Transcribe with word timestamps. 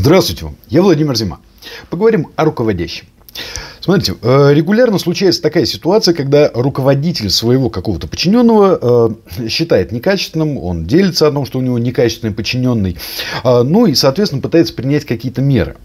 Здравствуйте 0.00 0.46
вам, 0.46 0.56
я 0.70 0.80
Владимир 0.80 1.14
Зима. 1.14 1.40
Поговорим 1.90 2.28
о 2.34 2.46
руководящем. 2.46 3.04
Смотрите, 3.80 4.14
э, 4.22 4.54
регулярно 4.54 4.98
случается 4.98 5.42
такая 5.42 5.66
ситуация, 5.66 6.14
когда 6.14 6.50
руководитель 6.54 7.28
своего 7.28 7.68
какого-то 7.68 8.06
подчиненного 8.08 9.18
э, 9.36 9.48
считает 9.50 9.92
некачественным, 9.92 10.56
он 10.56 10.86
делится 10.86 11.26
о 11.26 11.30
том, 11.30 11.44
что 11.44 11.58
у 11.58 11.60
него 11.60 11.78
некачественный 11.78 12.32
подчиненный, 12.32 12.96
э, 13.44 13.62
ну 13.62 13.84
и, 13.84 13.94
соответственно, 13.94 14.40
пытается 14.40 14.72
принять 14.72 15.04
какие-то 15.04 15.42
меры. 15.42 15.76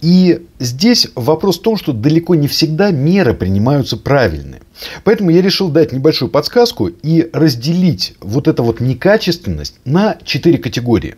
И 0.00 0.44
здесь 0.58 1.06
вопрос 1.14 1.60
в 1.60 1.62
том, 1.62 1.76
что 1.76 1.92
далеко 1.92 2.34
не 2.34 2.48
всегда 2.48 2.90
меры 2.90 3.32
принимаются 3.32 3.96
правильные. 3.96 4.62
Поэтому 5.04 5.30
я 5.30 5.40
решил 5.40 5.68
дать 5.68 5.92
небольшую 5.92 6.32
подсказку 6.32 6.88
и 6.88 7.30
разделить 7.32 8.14
вот 8.20 8.48
эту 8.48 8.64
вот 8.64 8.80
некачественность 8.80 9.76
на 9.84 10.18
четыре 10.24 10.58
категории. 10.58 11.14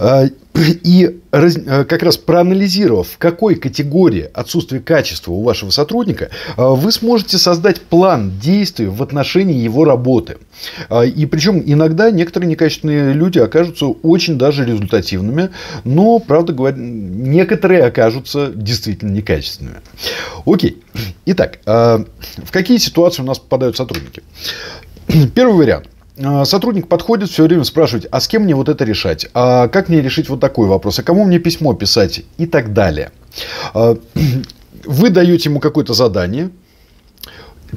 А, 0.00 0.26
и 0.54 1.18
э, 1.32 1.84
как 1.84 2.02
раз 2.02 2.16
проанализировав, 2.16 3.08
в 3.08 3.18
какой 3.18 3.56
категории 3.56 4.30
отсутствие 4.32 4.80
качества 4.80 5.32
у 5.32 5.42
вашего 5.42 5.70
сотрудника, 5.70 6.30
а, 6.56 6.70
вы 6.70 6.92
сможете 6.92 7.36
создать 7.36 7.80
план 7.80 8.38
действий 8.40 8.86
в 8.86 9.02
отношении 9.02 9.58
его 9.60 9.84
работы. 9.84 10.38
А, 10.88 11.02
и 11.02 11.26
причем 11.26 11.62
иногда 11.64 12.12
некоторые 12.12 12.48
некачественные 12.48 13.12
люди 13.12 13.40
окажутся 13.40 13.86
очень 13.86 14.38
даже 14.38 14.64
результативными, 14.64 15.50
но, 15.84 16.20
правда 16.20 16.52
говоря, 16.52 16.76
некоторые 16.78 17.82
окажутся 17.82 18.52
действительно 18.54 19.10
некачественными. 19.10 19.78
Окей. 20.46 20.80
Итак, 21.26 21.58
в 21.66 22.50
какие 22.52 22.78
ситуации 22.78 23.22
у 23.22 23.26
нас 23.26 23.38
попадают 23.38 23.76
сотрудники? 23.76 24.22
Первый 25.34 25.56
вариант– 25.56 25.88
а, 25.97 25.97
сотрудник 26.44 26.88
подходит, 26.88 27.30
все 27.30 27.44
время 27.44 27.64
спрашивает, 27.64 28.06
а 28.10 28.20
с 28.20 28.28
кем 28.28 28.42
мне 28.42 28.54
вот 28.54 28.68
это 28.68 28.84
решать? 28.84 29.26
А 29.34 29.68
как 29.68 29.88
мне 29.88 30.00
решить 30.00 30.28
вот 30.28 30.40
такой 30.40 30.66
вопрос? 30.66 30.98
А 30.98 31.02
кому 31.02 31.24
мне 31.24 31.38
письмо 31.38 31.74
писать? 31.74 32.22
И 32.36 32.46
так 32.46 32.72
далее. 32.72 33.12
А, 33.74 33.96
вы 34.84 35.10
даете 35.10 35.48
ему 35.48 35.60
какое-то 35.60 35.94
задание. 35.94 36.50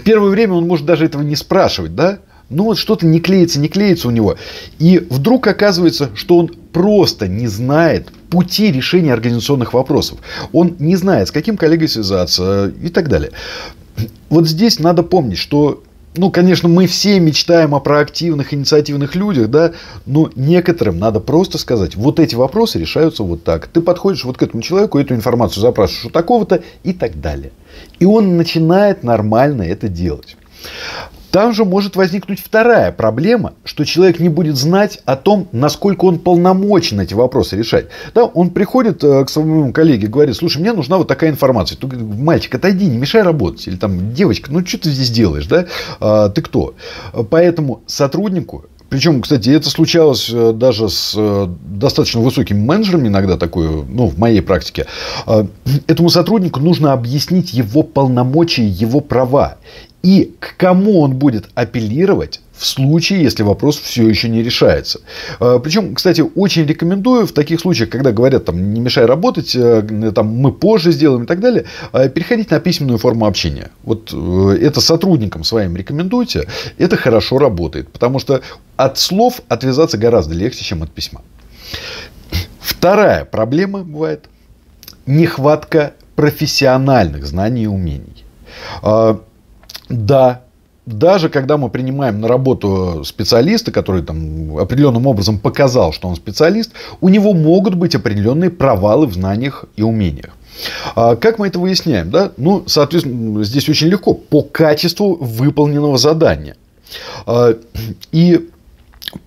Первое 0.06 0.30
время 0.30 0.54
он 0.54 0.68
может 0.68 0.86
даже 0.86 1.06
этого 1.06 1.22
не 1.22 1.36
спрашивать, 1.36 1.96
да? 1.96 2.20
Ну 2.50 2.66
вот 2.66 2.78
что-то 2.78 3.06
не 3.06 3.22
клеится, 3.22 3.60
не 3.60 3.70
клеится 3.70 4.10
у 4.10 4.12
него. 4.12 4.36
И 4.78 5.00
вдруг 5.10 5.48
оказывается, 5.48 6.10
что 6.16 6.38
он 6.38 6.48
просто 6.48 7.28
не 7.28 7.48
знает 7.48 8.10
пути 8.30 8.72
решения 8.72 9.14
организационных 9.14 9.74
вопросов. 9.74 10.20
Он 10.52 10.76
не 10.80 10.98
знает, 10.98 11.30
с 11.30 11.32
каким 11.32 11.56
коллегой 11.56 11.88
связаться 11.88 12.74
и 12.82 12.90
так 12.90 13.08
далее. 13.08 13.32
Вот 14.30 14.48
здесь 14.48 14.80
надо 14.80 15.04
помнить, 15.04 15.38
что 15.38 15.84
ну, 16.16 16.30
конечно, 16.30 16.68
мы 16.68 16.88
все 16.88 17.20
мечтаем 17.20 17.74
о 17.74 17.80
проактивных, 17.80 18.54
инициативных 18.54 19.16
людях, 19.16 19.50
да, 19.50 19.72
но 20.06 20.30
некоторым 20.36 21.00
надо 21.00 21.20
просто 21.20 21.58
сказать, 21.58 21.96
вот 21.96 22.20
эти 22.20 22.36
вопросы 22.36 22.80
решаются 22.80 23.24
вот 23.24 23.44
так. 23.44 23.68
Ты 23.68 23.82
подходишь 23.82 24.26
вот 24.26 24.38
к 24.38 24.44
этому 24.44 24.62
человеку, 24.62 25.00
эту 25.00 25.16
информацию 25.16 25.62
запрашиваешь 25.62 26.06
у 26.06 26.10
такого-то 26.10 26.64
и 26.84 26.94
так 26.94 27.20
далее. 27.22 27.52
И 28.00 28.06
он 28.06 28.36
начинает 28.36 29.04
нормально 29.04 29.64
это 29.64 29.88
делать. 29.88 30.36
Там 31.32 31.54
же 31.54 31.64
может 31.64 31.96
возникнуть 31.96 32.40
вторая 32.40 32.92
проблема, 32.92 33.54
что 33.64 33.86
человек 33.86 34.20
не 34.20 34.30
будет 34.30 34.58
знать 34.58 35.00
о 35.06 35.16
том, 35.16 35.48
насколько 35.54 36.06
он 36.06 36.20
полномочен 36.20 37.00
эти 37.00 37.14
вопросы 37.14 37.56
решать. 37.58 37.88
Да, 38.14 38.26
он 38.26 38.50
приходит 38.50 39.04
э, 39.04 39.24
к 39.24 39.30
своему 39.30 39.72
коллеге 39.72 40.08
и 40.08 40.10
говорит, 40.10 40.36
слушай, 40.36 40.60
мне 40.60 40.74
нужна 40.74 40.98
вот 40.98 41.08
такая 41.08 41.30
информация. 41.30 41.78
Ты 41.78 41.88
мальчик, 41.88 42.56
отойди, 42.56 42.86
не 42.86 42.98
мешай 42.98 43.22
работать. 43.22 43.66
Или 43.68 43.78
там, 43.78 44.14
девочка, 44.14 44.52
ну 44.52 44.66
что 44.66 44.80
ты 44.80 44.92
здесь 44.92 45.10
делаешь, 45.10 45.46
да? 45.46 45.68
А, 46.02 46.30
ты 46.30 46.42
кто? 46.42 46.76
Поэтому 47.30 47.82
сотруднику 47.88 48.66
причем, 48.90 49.22
кстати, 49.22 49.50
это 49.50 49.70
случалось 49.70 50.30
э, 50.34 50.52
даже 50.52 50.90
с 50.90 51.14
э, 51.16 51.48
достаточно 51.62 52.20
высокими 52.20 52.60
менеджерами 52.60 53.08
иногда 53.08 53.38
такое, 53.38 53.86
ну, 53.88 54.08
в 54.08 54.20
моей 54.20 54.42
практике. 54.42 54.86
Этому 55.88 56.10
сотруднику 56.10 56.60
нужно 56.60 56.92
объяснить 56.92 57.54
его 57.54 57.84
полномочия, 57.84 58.68
его 58.68 59.00
права 59.00 59.56
и 60.04 60.34
к 60.40 60.58
кому 60.58 61.02
он 61.02 61.16
будет 61.16 61.50
апеллировать 61.54 62.42
в 62.62 62.66
случае, 62.66 63.24
если 63.24 63.42
вопрос 63.42 63.78
все 63.80 64.08
еще 64.08 64.30
не 64.30 64.44
решается. 64.44 65.02
А, 65.40 65.58
Причем, 65.58 65.96
кстати, 65.96 66.22
очень 66.22 66.66
рекомендую 66.66 67.26
в 67.26 67.32
таких 67.32 67.60
случаях, 67.60 67.90
когда 67.90 68.12
говорят, 68.12 68.46
там, 68.46 68.74
не 68.74 68.80
мешай 68.80 69.06
работать, 69.06 69.56
э, 69.56 70.12
там, 70.14 70.28
мы 70.28 70.52
позже 70.52 70.92
сделаем 70.92 71.24
и 71.24 71.26
так 71.26 71.40
далее, 71.40 71.66
а, 71.92 72.08
переходить 72.08 72.52
на 72.52 72.60
письменную 72.60 73.00
форму 73.00 73.26
общения. 73.26 73.72
Вот 73.84 74.14
э, 74.14 74.58
это 74.62 74.80
сотрудникам 74.80 75.44
своим 75.44 75.76
рекомендуйте, 75.76 76.48
это 76.78 76.98
хорошо 76.98 77.40
работает, 77.40 77.90
потому 77.92 78.20
что 78.20 78.42
от 78.76 79.00
слов 79.00 79.42
отвязаться 79.48 79.98
гораздо 79.98 80.36
легче, 80.36 80.64
чем 80.64 80.84
от 80.84 80.92
письма. 80.92 81.22
Вторая 82.60 83.26
проблема 83.26 83.84
бывает 83.84 84.26
нехватка 85.08 85.94
профессиональных 86.16 87.26
знаний 87.26 87.64
и 87.64 87.68
умений. 87.68 88.24
Да, 89.90 90.42
даже 90.86 91.30
когда 91.30 91.58
мы 91.58 91.70
принимаем 91.70 92.22
на 92.22 92.28
работу 92.28 93.04
специалиста, 93.06 93.72
который 93.72 94.02
там 94.02 94.58
определенным 94.58 95.08
образом 95.08 95.38
показал, 95.38 95.94
что 95.94 96.08
он 96.08 96.16
специалист, 96.16 96.72
у 97.02 97.10
него 97.10 97.34
могут 97.34 97.76
быть 97.76 97.96
определенные 97.96 98.50
провалы 98.50 99.08
в 99.08 99.14
знаниях 99.14 99.66
и 99.76 99.84
умениях. 99.84 100.32
А 100.96 101.16
как 101.16 101.40
мы 101.40 101.48
это 101.48 101.60
выясняем? 101.60 102.10
Да? 102.10 102.32
Ну, 102.38 102.64
соответственно, 102.68 103.44
здесь 103.44 103.70
очень 103.70 103.88
легко. 103.88 104.14
По 104.14 104.42
качеству 104.42 105.16
выполненного 105.16 105.98
задания. 105.98 106.56
А, 107.26 107.58
и 108.12 108.50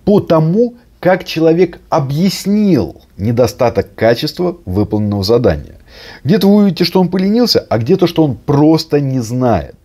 по 0.03 0.19
тому, 0.19 0.75
как 0.99 1.25
человек 1.25 1.79
объяснил 1.89 3.01
недостаток 3.17 3.95
качества 3.95 4.57
выполненного 4.65 5.23
задания. 5.23 5.75
Где-то 6.23 6.47
вы 6.47 6.63
увидите, 6.63 6.83
что 6.83 6.99
он 6.99 7.09
поленился, 7.09 7.65
а 7.69 7.77
где-то, 7.77 8.07
что 8.07 8.23
он 8.23 8.35
просто 8.35 8.99
не 8.99 9.19
знает. 9.19 9.75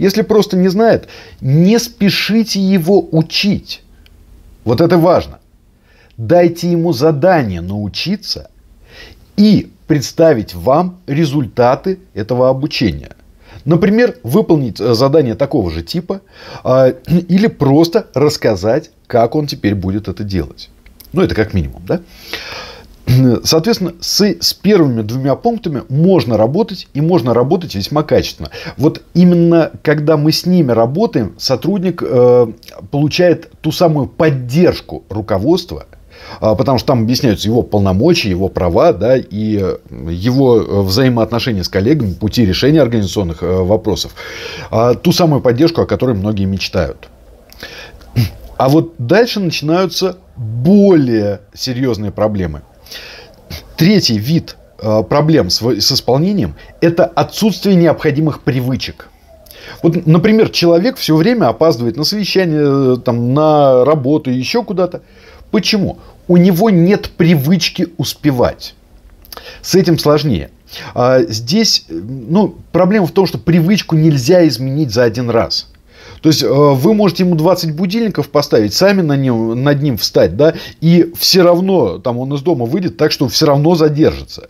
Если 0.00 0.22
просто 0.22 0.56
не 0.56 0.68
знает, 0.68 1.08
не 1.42 1.78
спешите 1.78 2.58
его 2.58 3.06
учить. 3.12 3.82
Вот 4.64 4.80
это 4.80 4.96
важно. 4.96 5.40
Дайте 6.16 6.70
ему 6.70 6.94
задание 6.94 7.60
научиться 7.60 8.50
и 9.36 9.70
представить 9.86 10.54
вам 10.54 11.00
результаты 11.06 11.98
этого 12.14 12.48
обучения. 12.48 13.10
Например, 13.66 14.16
выполнить 14.22 14.80
э, 14.80 14.94
задание 14.94 15.34
такого 15.34 15.70
же 15.70 15.82
типа 15.82 16.22
а, 16.64 16.88
или 17.28 17.48
просто 17.48 18.06
рассказать, 18.14 18.92
как 19.06 19.34
он 19.34 19.46
теперь 19.46 19.74
будет 19.74 20.08
это 20.08 20.24
делать. 20.24 20.70
Ну, 21.12 21.20
это 21.20 21.34
как 21.34 21.52
минимум, 21.52 21.82
да? 21.86 22.00
Соответственно, 23.44 23.94
с, 24.00 24.20
с 24.20 24.54
первыми 24.54 25.02
двумя 25.02 25.34
пунктами 25.34 25.82
можно 25.88 26.36
работать 26.36 26.88
и 26.94 27.00
можно 27.00 27.34
работать 27.34 27.74
весьма 27.74 28.02
качественно. 28.02 28.50
Вот 28.76 29.02
именно 29.14 29.72
когда 29.82 30.16
мы 30.16 30.32
с 30.32 30.46
ними 30.46 30.72
работаем, 30.72 31.34
сотрудник 31.38 32.02
э, 32.04 32.46
получает 32.90 33.50
ту 33.60 33.72
самую 33.72 34.06
поддержку 34.06 35.04
руководства, 35.08 35.86
э, 36.40 36.54
потому 36.56 36.78
что 36.78 36.88
там 36.88 37.02
объясняются 37.02 37.48
его 37.48 37.62
полномочия, 37.62 38.30
его 38.30 38.48
права, 38.48 38.92
да, 38.92 39.16
и 39.16 39.64
его 39.90 40.82
взаимоотношения 40.82 41.64
с 41.64 41.68
коллегами, 41.68 42.12
пути 42.12 42.44
решения 42.44 42.80
организационных 42.80 43.42
э, 43.42 43.46
вопросов, 43.46 44.14
э, 44.70 44.94
ту 45.00 45.12
самую 45.12 45.40
поддержку, 45.40 45.82
о 45.82 45.86
которой 45.86 46.14
многие 46.16 46.44
мечтают. 46.44 47.08
А 48.56 48.68
вот 48.68 48.92
дальше 48.98 49.40
начинаются 49.40 50.18
более 50.36 51.40
серьезные 51.54 52.10
проблемы. 52.10 52.60
Третий 53.80 54.18
вид 54.18 54.58
э, 54.82 55.02
проблем 55.08 55.48
с, 55.48 55.62
с 55.62 55.92
исполнением– 55.92 56.54
это 56.82 57.06
отсутствие 57.06 57.76
необходимых 57.76 58.42
привычек. 58.42 59.08
Вот, 59.82 60.04
например, 60.04 60.50
человек 60.50 60.98
все 60.98 61.16
время 61.16 61.48
опаздывает 61.48 61.96
на 61.96 62.04
совещание, 62.04 62.96
э, 62.96 62.96
там, 63.02 63.32
на 63.32 63.86
работу, 63.86 64.30
еще 64.30 64.62
куда-то. 64.64 65.00
Почему? 65.50 65.98
У 66.28 66.36
него 66.36 66.68
нет 66.68 67.08
привычки 67.16 67.88
успевать. 67.96 68.74
С 69.62 69.74
этим 69.74 69.98
сложнее. 69.98 70.50
А 70.92 71.22
здесь 71.22 71.86
э, 71.88 71.94
ну, 71.94 72.56
проблема 72.72 73.06
в 73.06 73.12
том, 73.12 73.26
что 73.26 73.38
привычку 73.38 73.96
нельзя 73.96 74.46
изменить 74.46 74.90
за 74.90 75.04
один 75.04 75.30
раз. 75.30 75.68
То 76.20 76.28
есть 76.28 76.42
э, 76.42 76.48
вы 76.48 76.94
можете 76.94 77.24
ему 77.24 77.34
20 77.34 77.74
будильников 77.74 78.28
поставить, 78.28 78.74
сами 78.74 79.00
на 79.00 79.16
нем, 79.16 79.62
над 79.62 79.82
ним 79.82 79.96
встать, 79.96 80.36
да, 80.36 80.54
и 80.80 81.12
все 81.16 81.42
равно 81.42 81.98
там 81.98 82.18
он 82.18 82.32
из 82.34 82.42
дома 82.42 82.66
выйдет 82.66 82.96
так, 82.96 83.12
что 83.12 83.28
все 83.28 83.46
равно 83.46 83.74
задержится. 83.74 84.48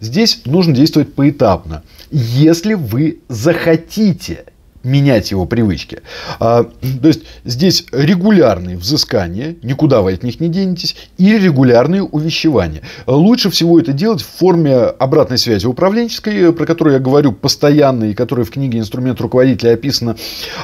Здесь 0.00 0.42
нужно 0.44 0.74
действовать 0.74 1.14
поэтапно. 1.14 1.82
Если 2.10 2.74
вы 2.74 3.20
захотите 3.28 4.44
менять 4.82 5.30
его 5.30 5.46
привычки. 5.46 6.00
А, 6.38 6.64
то 6.64 7.08
есть 7.08 7.22
здесь 7.44 7.84
регулярные 7.92 8.76
взыскания, 8.76 9.56
никуда 9.62 10.00
вы 10.00 10.12
от 10.12 10.22
них 10.22 10.40
не 10.40 10.48
денетесь, 10.48 10.96
и 11.18 11.38
регулярные 11.38 12.02
увещевания. 12.02 12.82
Лучше 13.06 13.50
всего 13.50 13.78
это 13.78 13.92
делать 13.92 14.22
в 14.22 14.38
форме 14.38 14.76
обратной 14.76 15.38
связи 15.38 15.66
управленческой, 15.66 16.52
про 16.52 16.66
которую 16.66 16.94
я 16.94 17.00
говорю 17.00 17.32
постоянно 17.32 18.04
и 18.04 18.14
которая 18.14 18.44
в 18.44 18.50
книге 18.50 18.78
«Инструмент 18.78 19.20
руководителя» 19.20 19.74
описана, 19.74 20.16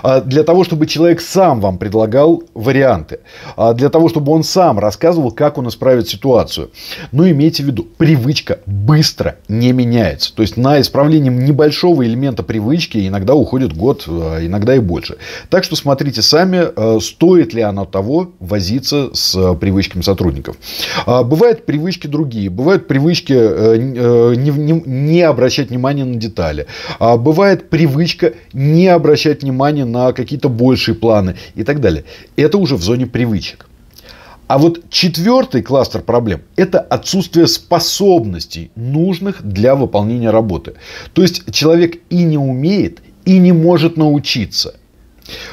а, 0.03 0.21
для 0.21 0.43
того, 0.43 0.65
чтобы 0.65 0.87
человек 0.87 1.21
сам 1.21 1.61
вам 1.61 1.79
предлагал 1.79 2.43
варианты, 2.55 3.21
а, 3.57 3.75
для 3.75 3.91
того, 3.91 4.09
чтобы 4.09 4.33
он 4.33 4.45
сам 4.45 4.79
рассказывал, 4.79 5.31
как 5.31 5.59
он 5.59 5.69
исправит 5.69 6.09
ситуацию. 6.09 6.71
Но 7.13 7.29
имейте 7.29 7.63
в 7.63 7.67
виду, 7.67 7.85
привычка 7.85 8.61
быстро 8.67 9.37
не 9.49 9.73
меняется. 9.73 10.35
То 10.35 10.43
есть 10.43 10.57
на 10.57 10.81
исправление 10.81 11.33
небольшого 11.33 12.07
элемента 12.07 12.43
привычки 12.43 13.07
иногда 13.07 13.35
уходит 13.35 13.77
год, 13.77 14.06
а 14.09 14.45
иногда 14.45 14.75
и 14.75 14.79
больше. 14.79 15.17
Так 15.51 15.65
что 15.65 15.77
смотрите 15.77 16.23
сами, 16.23 16.67
э, 16.75 17.01
стоит 17.01 17.55
ли 17.55 17.63
оно 17.63 17.85
того 17.85 18.33
возиться 18.41 19.11
с 19.15 19.35
э, 19.35 19.55
привычками 19.55 20.03
сотрудников. 20.03 20.57
А, 21.07 21.23
бывают 21.23 21.67
привычки 21.67 22.07
другие. 22.07 22.51
Бывают 22.51 22.89
привычки 22.89 23.35
э, 23.37 23.77
не, 24.37 24.51
не, 24.51 24.83
не 24.85 25.23
обращать 25.23 25.71
внимания 25.71 26.05
на 26.05 26.17
детали. 26.17 26.67
А, 26.99 27.17
бывает 27.17 27.71
привычка 27.71 28.35
не 28.53 28.89
обращать 28.89 29.43
внимания 29.43 29.85
на 29.85 30.13
какие-то 30.13 30.49
большие 30.49 30.95
планы 30.95 31.37
и 31.55 31.65
так 31.65 31.81
далее. 31.81 32.05
Это 32.37 32.59
уже 32.59 32.77
в 32.77 32.83
зоне 32.83 33.07
привычек. 33.07 33.67
А 34.49 34.59
вот 34.59 34.91
четвертый 34.91 35.63
кластер 35.63 36.03
проблем– 36.03 36.43
это 36.57 36.79
отсутствие 36.79 37.49
способностей, 37.49 38.71
нужных 38.77 39.43
для 39.43 39.75
выполнения 39.75 40.31
работы. 40.31 40.75
То 41.15 41.23
есть 41.23 41.53
человек 41.53 42.01
и 42.11 42.23
не 42.23 42.39
умеет, 42.39 43.01
и 43.27 43.39
не 43.39 43.53
может 43.53 43.97
научиться. 43.99 44.75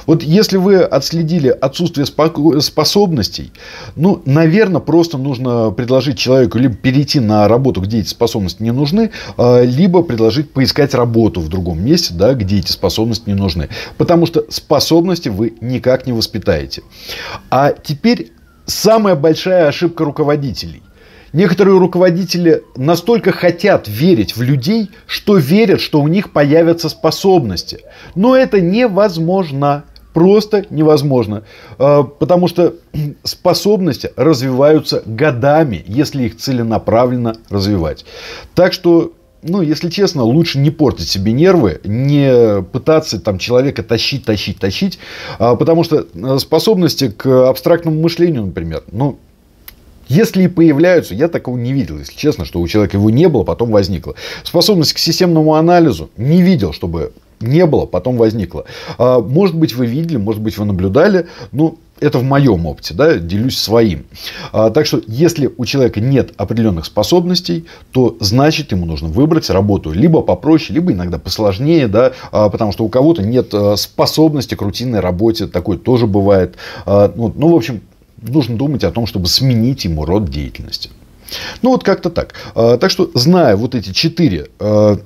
Вот 0.06 0.24
если 0.24 0.58
вы 0.58 0.82
отследили 0.82 1.48
отсутствие 1.50 2.06
способностей, 2.06 3.52
ну, 3.96 4.22
наверное, 4.26 4.82
просто 4.82 5.18
нужно 5.18 5.72
предложить 5.72 6.18
человеку 6.18 6.58
либо 6.58 6.76
перейти 6.76 7.20
на 7.20 7.48
работу, 7.48 7.82
где 7.82 8.00
эти 8.00 8.08
способности 8.08 8.62
не 8.62 8.72
нужны, 8.72 9.12
а, 9.38 9.64
либо 9.64 10.04
предложить 10.04 10.52
поискать 10.52 10.94
работу 10.94 11.42
в 11.42 11.50
другом 11.50 11.84
месте, 11.84 12.14
да, 12.14 12.34
где 12.34 12.60
эти 12.60 12.72
способности 12.72 13.24
не 13.28 13.36
нужны. 13.36 13.70
Потому 13.98 14.26
что 14.26 14.46
способности 14.50 15.30
вы 15.30 15.56
никак 15.62 16.06
не 16.06 16.14
воспитаете. 16.14 16.84
А 17.50 17.72
теперь 17.72 18.32
самая 18.66 19.16
большая 19.16 19.68
ошибка 19.68 20.04
руководителей. 20.04 20.84
Некоторые 21.34 21.80
руководители 21.80 22.64
настолько 22.76 23.32
хотят 23.32 23.88
верить 23.88 24.36
в 24.38 24.42
людей, 24.44 24.92
что 25.08 25.38
верят, 25.38 25.82
что 25.82 26.00
у 26.00 26.08
них 26.08 26.32
появятся 26.32 26.90
способности. 26.90 27.80
Но 28.14 28.38
это 28.38 28.62
невозможно. 28.62 29.86
Просто 30.14 30.64
невозможно. 30.70 31.44
А, 31.80 32.04
потому 32.04 32.48
что 32.48 32.76
способности 33.24 34.12
развиваются 34.16 35.02
годами, 35.08 35.84
если 35.88 36.26
их 36.26 36.38
целенаправленно 36.38 37.36
развивать. 37.50 38.06
Так 38.54 38.74
что 38.74 39.14
ну, 39.42 39.62
если 39.62 39.90
честно, 39.90 40.24
лучше 40.24 40.58
не 40.60 40.70
портить 40.70 41.10
себе 41.10 41.34
нервы, 41.34 41.82
не 41.84 42.62
пытаться 42.64 43.20
там 43.20 43.40
человека 43.40 43.84
тащить, 43.84 44.24
тащить, 44.24 44.60
тащить, 44.60 45.00
а, 45.38 45.56
потому 45.56 45.84
что 45.84 46.08
э, 46.14 46.38
способности 46.40 47.10
к 47.10 47.50
абстрактному 47.50 48.00
мышлению, 48.00 48.46
например, 48.46 48.84
ну, 48.92 49.20
если 50.08 50.44
и 50.44 50.48
появляются, 50.48 51.16
я 51.16 51.28
такого 51.28 51.58
не 51.58 51.74
видел, 51.74 52.00
если 52.00 52.16
честно, 52.16 52.46
что 52.46 52.60
у 52.60 52.68
человека 52.68 52.98
его 52.98 53.10
не 53.10 53.28
было, 53.30 53.44
потом 53.44 53.72
возникло. 53.72 54.16
Способность 54.44 54.94
к 54.94 54.98
системному 54.98 55.56
анализу 55.56 56.10
не 56.18 56.42
видел, 56.42 56.74
чтобы 56.74 57.14
не 57.44 57.66
было, 57.66 57.86
потом 57.86 58.18
возникло. 58.18 58.66
А, 58.98 59.20
может 59.20 59.56
быть, 59.56 59.76
вы 59.76 59.86
видели, 59.86 60.18
может 60.18 60.42
быть, 60.42 60.58
вы 60.58 60.66
наблюдали, 60.66 61.28
ну, 61.52 61.78
это 62.00 62.18
в 62.18 62.24
моем 62.24 62.66
опыте, 62.66 62.94
да, 62.94 63.16
делюсь 63.16 63.58
своим. 63.58 64.06
А, 64.52 64.72
так 64.72 64.86
что, 64.86 65.02
если 65.08 65.50
у 65.56 65.66
человека 65.66 66.02
нет 66.02 66.34
определенных 66.38 66.86
способностей, 66.86 67.66
то 67.92 68.18
значит 68.20 68.72
ему 68.72 68.86
нужно 68.86 69.08
выбрать 69.08 69.50
работу 69.50 69.92
либо 69.92 70.22
попроще, 70.22 70.74
либо 70.74 70.92
иногда 70.92 71.18
посложнее, 71.18 71.88
да, 71.88 72.14
а, 72.32 72.50
потому 72.50 72.72
что 72.72 72.84
у 72.84 72.90
кого-то 72.90 73.22
нет 73.22 73.54
способности 73.78 74.56
к 74.56 74.62
рутинной 74.62 75.00
работе, 75.00 75.48
такое 75.48 75.78
тоже 75.78 76.08
бывает. 76.08 76.56
Ну, 76.86 77.34
ну 77.36 77.50
в 77.50 77.56
общем, 77.56 77.82
нужно 78.28 78.58
думать 78.58 78.84
о 78.84 78.92
том, 78.92 79.06
чтобы 79.06 79.28
сменить 79.28 79.86
ему 79.86 80.06
род 80.06 80.30
деятельности. 80.30 80.90
Ну, 81.62 81.72
вот 81.72 81.84
как-то 81.84 82.10
так. 82.10 82.34
А, 82.56 82.78
так 82.78 82.92
что, 82.92 83.10
зная 83.14 83.56
вот 83.56 83.76
эти 83.76 83.92
четыре 83.92 84.48
а, 84.60 85.00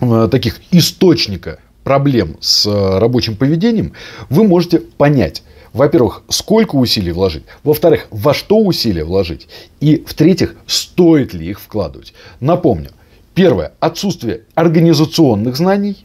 таких 0.30 0.60
источника 0.70 1.58
проблем 1.84 2.36
с 2.40 2.66
рабочим 2.98 3.36
поведением, 3.36 3.92
вы 4.28 4.44
можете 4.44 4.78
понять, 4.78 5.42
во-первых, 5.72 6.22
сколько 6.28 6.76
усилий 6.76 7.12
вложить, 7.12 7.44
во-вторых, 7.64 8.06
во 8.10 8.34
что 8.34 8.58
усилия 8.58 9.04
вложить, 9.04 9.48
и 9.80 10.04
в-третьих, 10.06 10.54
стоит 10.66 11.32
ли 11.34 11.48
их 11.48 11.60
вкладывать. 11.60 12.12
Напомню, 12.40 12.90
первое, 13.34 13.72
отсутствие 13.80 14.42
организационных 14.54 15.56
знаний, 15.56 16.04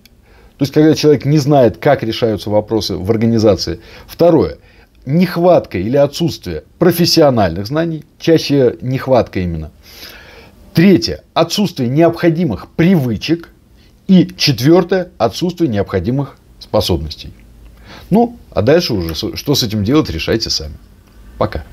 то 0.57 0.63
есть, 0.63 0.74
когда 0.74 0.94
человек 0.94 1.25
не 1.25 1.39
знает, 1.39 1.77
как 1.77 2.04
решаются 2.04 2.50
вопросы 2.50 2.95
в 2.95 3.10
организации. 3.10 3.80
Второе, 4.07 4.60
нехватка 5.06 5.78
или 5.78 5.98
отсутствие 5.98 6.64
профессиональных 6.80 7.68
знаний, 7.68 8.04
чаще 8.20 8.78
нехватка 8.82 9.40
именно. 9.40 9.72
Третье, 10.74 11.24
отсутствие 11.34 11.90
необходимых 11.90 12.68
привычек. 12.72 13.50
И 14.08 14.28
четвертое, 14.36 15.12
отсутствие 15.18 15.70
необходимых 15.70 16.36
способностей. 16.60 17.32
Ну, 18.10 18.38
а 18.52 18.62
дальше 18.62 18.94
уже, 18.94 19.16
что 19.16 19.56
с 19.56 19.64
этим 19.64 19.86
делать, 19.86 20.10
решайте 20.10 20.50
сами. 20.50 20.74
Пока. 21.38 21.64